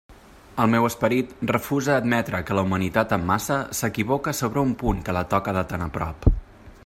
El 0.61 0.69
meu 0.75 0.85
esperit 0.87 1.35
refusa 1.51 1.97
admetre 2.03 2.39
que 2.47 2.57
la 2.59 2.63
humanitat 2.69 3.13
en 3.19 3.29
massa 3.33 3.57
s'equivoque 3.81 4.33
sobre 4.41 4.63
un 4.69 4.75
punt 4.85 5.05
que 5.09 5.15
la 5.19 5.23
toca 5.35 5.59
de 5.59 5.67
tan 5.75 5.85
a 5.89 5.91
prop. 5.99 6.31